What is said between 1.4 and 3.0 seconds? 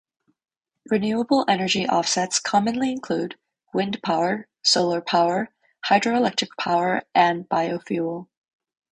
energy offsets commonly